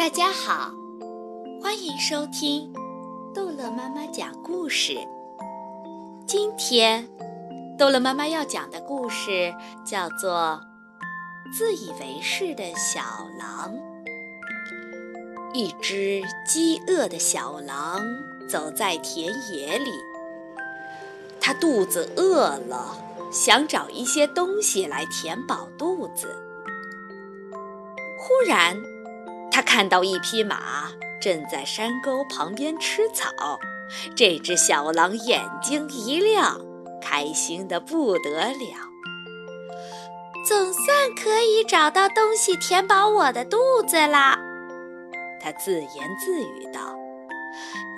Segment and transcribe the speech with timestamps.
[0.00, 0.72] 大家好，
[1.62, 2.72] 欢迎收听
[3.34, 4.96] 逗乐妈妈讲故事。
[6.26, 7.06] 今天，
[7.78, 9.54] 逗乐妈妈要讲的故事
[9.84, 10.58] 叫做
[11.54, 13.02] 《自以为是的小
[13.38, 13.74] 狼》。
[15.52, 18.00] 一只饥饿的小狼
[18.48, 19.90] 走在田野里，
[21.38, 22.96] 它肚子饿了，
[23.30, 26.34] 想找一些东西来填饱肚子。
[28.18, 28.82] 忽然，
[29.72, 33.30] 看到一匹马正在山沟旁边吃草，
[34.16, 36.60] 这只小狼眼睛一亮，
[37.00, 38.90] 开心的不得了。
[40.44, 44.36] 总算可以找到东西填饱我的肚子啦！
[45.40, 46.80] 他自言自语道，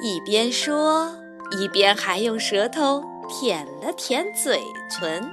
[0.03, 1.11] 一边说，
[1.53, 4.61] 一边还用舌头舔了舔嘴
[4.91, 5.33] 唇，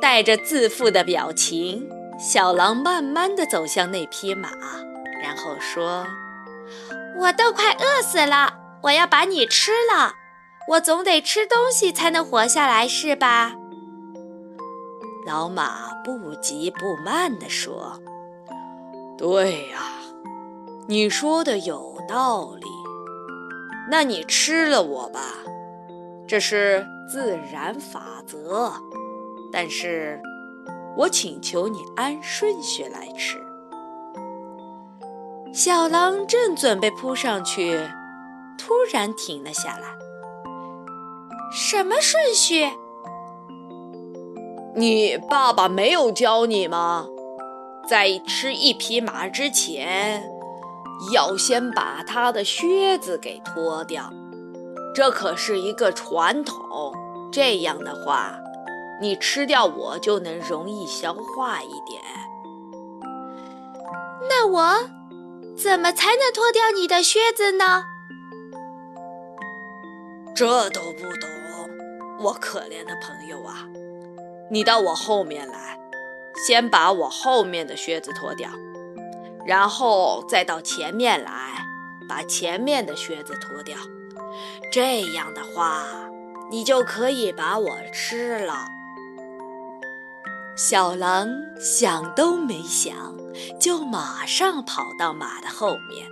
[0.00, 1.86] 带着自负的表情。
[2.18, 4.50] 小狼慢慢地走向那匹马，
[5.22, 6.04] 然后说
[7.16, 8.52] ：“我都快饿死了，
[8.82, 10.14] 我要把你吃了。
[10.70, 13.54] 我总得吃东西才能活下来，是吧？”
[15.24, 18.00] 老马不急不慢地说
[19.16, 19.78] ：“对呀，
[20.88, 22.66] 你说的有道理。
[23.90, 25.20] 那你吃了我吧，
[26.26, 28.72] 这是自然法则。
[29.52, 30.20] 但是……”
[30.98, 33.38] 我请求你按顺序来吃。
[35.54, 37.88] 小狼正准备扑上去，
[38.58, 39.86] 突然停了下来。
[41.52, 42.68] 什么顺序？
[44.74, 47.06] 你爸爸没有教你吗？
[47.88, 50.28] 在吃一匹马之前，
[51.14, 54.12] 要先把它的靴子给脱掉，
[54.92, 56.92] 这可是一个传统。
[57.30, 58.34] 这样的话。
[59.00, 62.02] 你吃掉我就能容易消化一点。
[64.28, 64.90] 那我
[65.56, 67.84] 怎么才能脱掉你的靴子呢？
[70.34, 71.28] 这都不懂，
[72.20, 73.66] 我可怜的朋友啊！
[74.50, 75.78] 你到我后面来，
[76.46, 78.48] 先把我后面的靴子脱掉，
[79.44, 81.64] 然后再到前面来，
[82.08, 83.76] 把前面的靴子脱掉。
[84.70, 85.84] 这样的话，
[86.50, 88.66] 你就可以把我吃了。
[90.58, 91.28] 小狼
[91.60, 93.14] 想都没想，
[93.60, 96.08] 就马上跑到马的后面。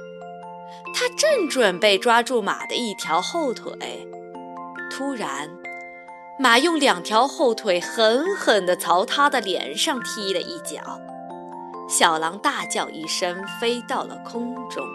[0.94, 4.06] 他正准备抓住马的一条后腿，
[4.88, 5.50] 突然，
[6.38, 11.00] 马用两条后腿狠狠地朝他的脸上踢了一脚。
[11.88, 14.86] 小狼大叫一声，飞到了空中。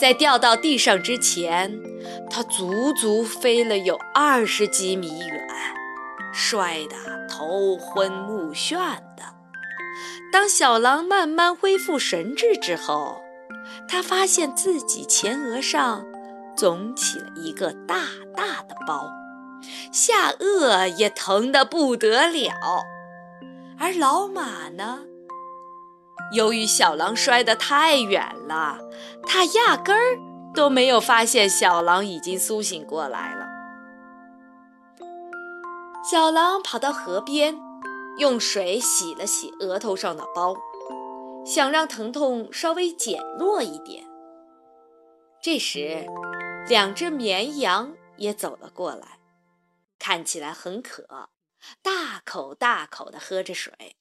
[0.00, 1.78] 在掉到地上之前，
[2.30, 5.48] 它足足飞了有二十几米远。
[6.32, 9.24] 摔得头昏目眩的。
[10.32, 13.20] 当小狼慢慢恢复神智之后，
[13.88, 16.04] 他发现自己前额上
[16.56, 18.02] 肿起了一个大
[18.36, 19.10] 大的包，
[19.92, 22.52] 下颚也疼得不得了。
[23.78, 25.00] 而老马呢，
[26.32, 28.78] 由于小狼摔得太远了，
[29.26, 30.18] 他压根儿
[30.54, 33.46] 都没有发现小狼已经苏醒过来了。
[36.10, 37.54] 小狼跑到河边，
[38.16, 40.56] 用水洗了洗额头上的包，
[41.44, 44.06] 想让疼痛稍微减弱一点。
[45.42, 46.06] 这时，
[46.66, 49.18] 两只绵羊也走了过来，
[49.98, 51.28] 看起来很渴，
[51.82, 53.96] 大口大口地喝着水。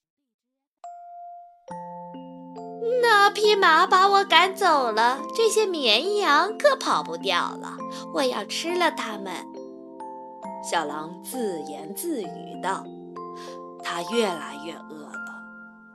[3.02, 7.76] 那匹马把我赶走了，这些绵羊可跑不掉了，
[8.14, 9.46] 我要吃了它们。
[10.70, 12.84] 小狼自言自语道
[13.82, 15.42] ：“他越来越饿了，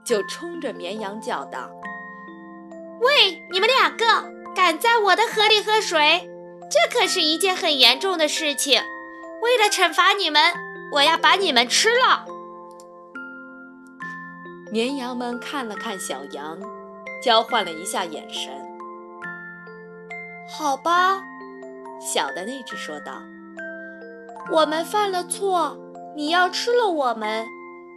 [0.02, 1.68] 就冲着绵羊叫道
[3.02, 4.06] ：‘喂，你们两个，
[4.56, 6.26] 敢在我的河里喝水？
[6.70, 8.80] 这可是一件很严重的事情。
[9.42, 10.40] 为了惩罚你们，
[10.92, 12.24] 我要把你们吃了。’
[14.72, 16.58] 绵羊们看了看小羊，
[17.22, 18.50] 交换了一下眼神。
[20.48, 21.22] 好吧，
[22.00, 23.20] 小的那只说道。”
[24.52, 25.74] 我们犯了错，
[26.14, 27.46] 你要吃了我们，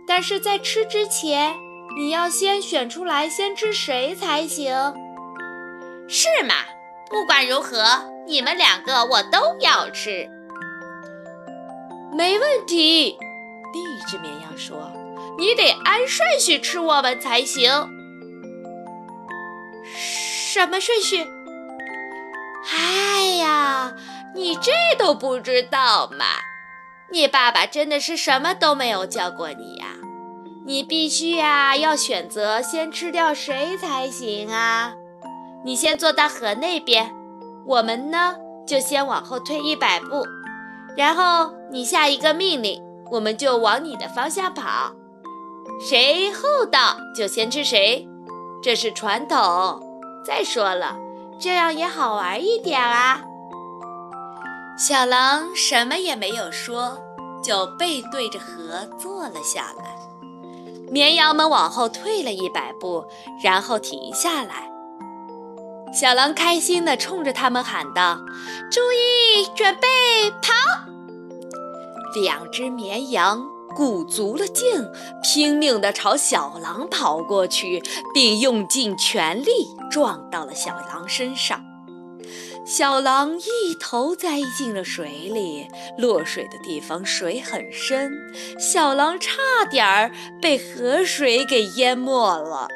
[0.08, 1.54] 但是在吃之前，
[1.98, 4.74] 你要先选出来先吃谁才行，
[6.08, 6.56] 是吗？
[7.10, 7.84] 不管如何，
[8.26, 10.30] 你们两个我都要吃。
[12.14, 13.18] 没问题，
[13.74, 14.90] 另一只绵羊说
[15.38, 17.70] ：“你得按顺序吃我们才行。”
[19.94, 21.28] 什么顺序？
[22.74, 23.94] 哎呀！
[24.34, 26.26] 你这都不知道吗？
[27.16, 29.86] 你爸爸真的是什么都没有教过你呀？
[30.66, 34.94] 你必须呀，要选择先吃掉谁才行啊！
[35.64, 37.16] 你先坐到河那边，
[37.66, 38.36] 我们呢
[38.68, 40.26] 就先往后退一百步，
[40.98, 44.92] 然后你下一个命令，我们就往你的方向跑。
[45.80, 48.06] 谁后到就先吃谁，
[48.62, 49.82] 这是传统。
[50.26, 50.98] 再说了，
[51.40, 53.22] 这样也好玩一点啊。
[54.78, 56.98] 小狼什么也没有说，
[57.46, 59.96] 就背对着河坐了下来。
[60.92, 63.06] 绵羊们往后退了一百步，
[63.44, 64.72] 然后停下来。
[65.94, 68.20] 小狼开心地冲着他们喊道
[68.72, 69.88] ：“注意，准备，
[70.42, 70.54] 跑！”
[72.22, 73.46] 两只绵羊
[73.76, 74.88] 鼓足了劲，
[75.24, 77.84] 拼命地朝小狼跑过去，
[78.14, 79.50] 并用尽全力
[79.92, 81.62] 撞到了小狼身上。
[82.66, 85.68] 小狼一头栽进了水里，
[86.00, 88.12] 落水的地方水很深，
[88.60, 89.32] 小狼差
[89.70, 92.68] 点儿被河水给淹没了。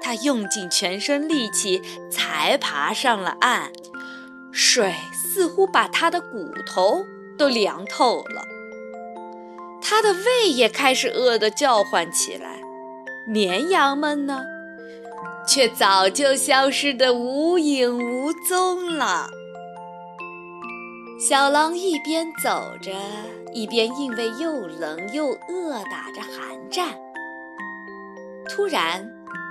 [0.00, 3.72] 他用尽全身力气才爬上了岸，
[4.52, 7.04] 水似乎把他的骨头
[7.36, 8.44] 都凉透了。
[9.82, 12.60] 他的胃也开始饿得叫唤起来。
[13.26, 14.44] 绵羊们呢？
[15.46, 19.28] 却早就消失得无影无踪了。
[21.18, 22.92] 小狼一边走着，
[23.52, 26.88] 一边因为又冷又饿打着寒战。
[28.48, 29.06] 突然，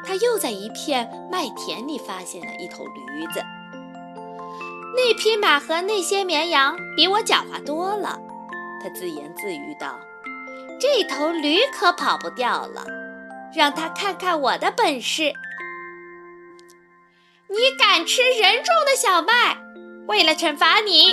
[0.06, 3.42] 他又在一片麦田里发现了一头驴子。
[4.96, 8.20] 那匹马和那些绵羊比我狡猾多了，
[8.82, 10.00] 他自言自语道
[10.82, 12.84] ：“这头驴可跑不掉了，
[13.56, 15.32] 让他看看我的本事。”
[17.52, 19.58] 你敢吃人种的小麦？
[20.08, 21.08] 为了惩罚你，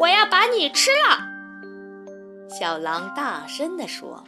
[0.00, 1.18] 我要把你吃了！
[2.48, 4.24] 小狼大声地说。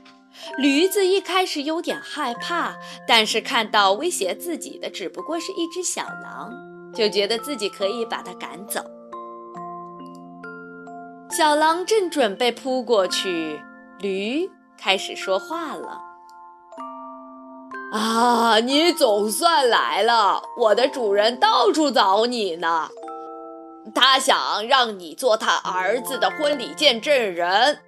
[0.58, 2.74] 驴子一开始有点害怕，
[3.08, 6.52] 但是看到威胁自己的只不过是一只小狼，
[6.94, 8.84] 就觉得自己可以把它赶走。
[11.30, 13.58] 小狼正准备扑过去，
[13.98, 15.98] 驴开始说话了。
[17.96, 18.60] 啊！
[18.60, 22.90] 你总算来了，我的主人到处找你呢。
[23.94, 27.80] 他想让你做他儿子的婚礼见证人。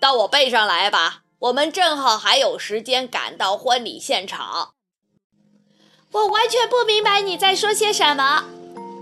[0.00, 4.70] 到我背上来吧，我们正好还有时间赶到婚礼现场。
[6.12, 8.44] 我完全不明白你在说些什么。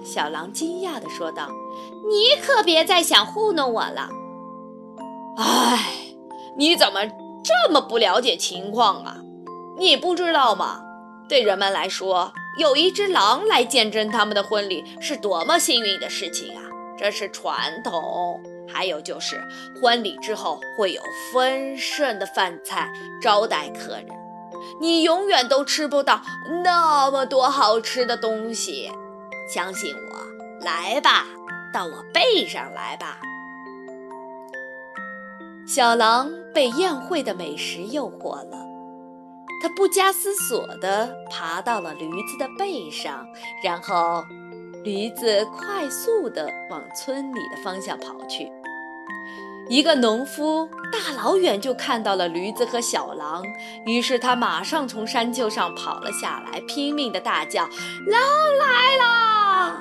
[0.05, 1.49] 小狼惊讶地说道
[2.11, 4.11] ：“你可别再想糊弄我了。”
[5.39, 6.15] 哎，
[6.57, 7.07] 你怎么
[7.45, 9.19] 这么不了解情况啊？
[9.77, 10.83] 你不知道吗？
[11.29, 16.63] 对人们来说，有一只狼来见证他们的婚礼是多么幸运的事情啊！
[16.99, 18.41] 这是传统。
[18.67, 19.43] 还有就是，
[19.81, 22.91] 婚礼之后会有丰盛的饭菜
[23.21, 24.07] 招待客人，
[24.81, 26.23] 你永远都吃不到
[26.63, 28.91] 那么多好吃的东西。
[29.53, 31.27] 相信我，来吧，
[31.73, 33.19] 到我背上来吧。
[35.67, 38.74] 小狼被宴会的美食诱惑了。
[39.65, 43.27] 他不加思索地爬到了驴子的背上，
[43.65, 44.23] 然后，
[44.83, 48.53] 驴子快速地往村里的方向跑去。
[49.71, 53.43] 一个农夫大老远就看到了驴子和小狼，
[53.87, 57.63] 于是他马上从山丘上跑了下来，拼命地大叫
[58.07, 58.21] ：“狼
[58.59, 59.81] 来了！”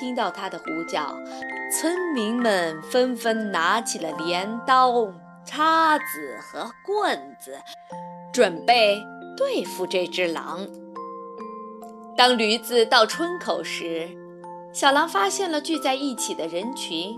[0.00, 1.14] 听到他的呼叫，
[1.70, 5.12] 村民们纷纷拿起了镰刀、
[5.44, 7.58] 叉子和棍子。
[8.34, 9.00] 准备
[9.36, 10.66] 对付这只狼。
[12.16, 14.10] 当驴子到村口时，
[14.72, 17.16] 小狼发现了聚在一起的人群，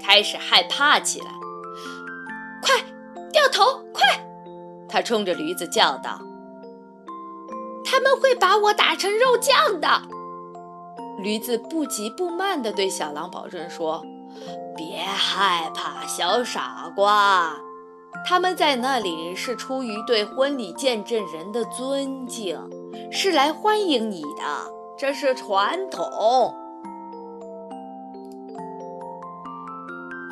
[0.00, 1.26] 开始害怕起来。
[2.62, 2.76] 快
[3.32, 3.84] 掉头！
[3.92, 4.02] 快！
[4.88, 6.20] 他冲着驴子叫道
[7.84, 10.02] ：“他们会把我打成肉酱的。”
[11.18, 14.04] 驴子不急不慢地对小狼保证说
[14.76, 17.56] ：“别害怕，小傻瓜。”
[18.26, 22.58] 他们在那里是出于对婚礼见证人的尊敬，
[23.12, 24.42] 是来欢迎你的，
[24.96, 26.54] 这是传统。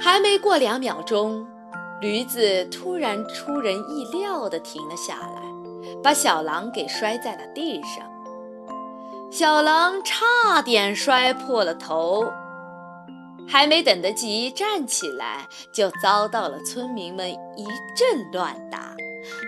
[0.00, 1.46] 还没过两秒钟，
[2.00, 5.42] 驴子突然出人意料地停了下来，
[6.02, 8.10] 把小狼给摔在了地上。
[9.30, 12.24] 小狼差点摔破了头。
[13.48, 18.94] 还没等得及站起来，就遭到了村民们一阵乱打。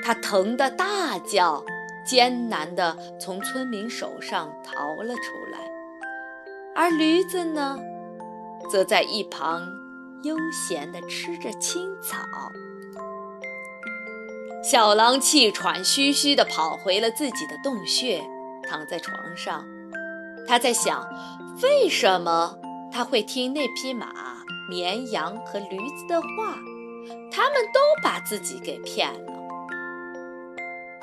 [0.04, 1.64] 他疼得大叫，
[2.06, 5.22] 艰难地从村民手上逃了出
[5.52, 5.58] 来。
[6.76, 7.78] 而驴子呢，
[8.70, 9.66] 则在一旁
[10.22, 12.18] 悠闲地吃着青草。
[14.62, 18.22] 小狼气喘吁吁地跑回了自己的洞穴，
[18.68, 19.64] 躺在床上。
[20.46, 21.06] 他在想，
[21.62, 22.58] 为什么
[22.94, 24.06] 他会听那匹马、
[24.68, 26.54] 绵羊和驴子的话？
[27.28, 29.32] 他们都把自己给骗了。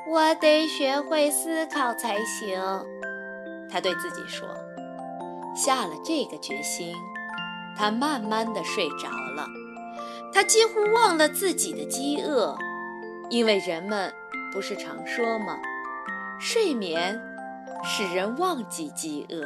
[0.10, 2.58] 我得学会思考才行，
[3.70, 4.48] 他对自己说。
[5.54, 6.96] 下了这个决心，
[7.78, 9.46] 他慢慢地睡着了。
[10.34, 12.58] 他几乎忘了自己的饥饿，
[13.30, 14.14] 因为人们
[14.54, 15.60] 不是常说吗？
[16.40, 17.22] 睡眠
[17.84, 19.42] 使人忘记饥饿。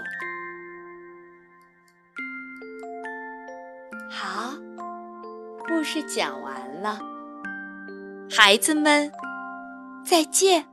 [5.86, 7.00] 故事讲完了，
[8.28, 9.12] 孩子们，
[10.04, 10.66] 再见。